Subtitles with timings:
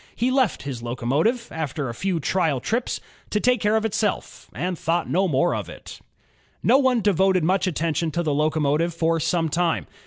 [0.15, 4.75] He left his locomotive, after a few trial trips, to take care of itself, and
[4.75, 5.99] thought no more about it.
[6.63, 9.85] No one devoted much attention to the locomotive for some time.